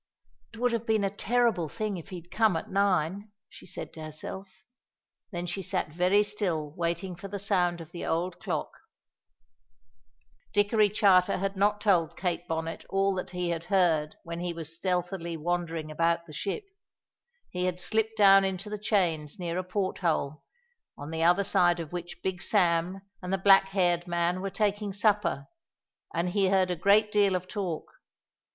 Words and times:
"It 0.51 0.57
would 0.59 0.71
have 0.73 0.87
been 0.87 1.03
a 1.03 1.11
terrible 1.15 1.69
thing 1.69 1.95
if 1.97 2.09
he 2.09 2.15
had 2.15 2.31
come 2.31 2.57
at 2.57 2.71
nine," 2.71 3.31
she 3.49 3.67
said 3.67 3.93
to 3.93 4.03
herself. 4.03 4.49
Then 5.29 5.45
she 5.45 5.61
sat 5.61 5.89
very 5.89 6.23
still 6.23 6.71
waiting 6.71 7.15
for 7.15 7.27
the 7.27 7.37
sound 7.37 7.81
of 7.81 7.91
the 7.91 8.03
old 8.03 8.39
clock. 8.39 8.71
Dickory 10.53 10.89
Charter 10.89 11.37
had 11.37 11.55
not 11.55 11.79
told 11.81 12.13
Miss 12.13 12.19
Kate 12.19 12.47
Bonnet 12.47 12.83
all 12.89 13.13
that 13.13 13.29
he 13.29 13.49
had 13.51 13.65
heard 13.65 14.15
when 14.23 14.39
he 14.39 14.53
was 14.53 14.75
stealthily 14.75 15.37
wandering 15.37 15.91
about 15.91 16.25
the 16.25 16.33
ship. 16.33 16.63
He 17.51 17.65
had 17.65 17.79
slipped 17.79 18.17
down 18.17 18.43
into 18.43 18.71
the 18.71 18.79
chains 18.79 19.37
near 19.37 19.59
a 19.59 19.63
port 19.63 19.99
hole, 19.99 20.41
on 20.97 21.11
the 21.11 21.21
other 21.21 21.43
side 21.43 21.79
of 21.79 21.93
which 21.93 22.23
Big 22.23 22.41
Sam 22.41 23.01
and 23.21 23.31
the 23.31 23.37
black 23.37 23.69
haired 23.69 24.07
man 24.07 24.41
were 24.41 24.49
taking 24.49 24.93
supper, 24.93 25.45
and 26.11 26.29
he 26.29 26.47
heard 26.49 26.71
a 26.71 26.75
great 26.75 27.11
deal 27.11 27.35
of 27.35 27.47
talk. 27.47 27.91